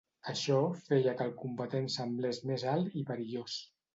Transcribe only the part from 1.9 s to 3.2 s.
semblés més alt i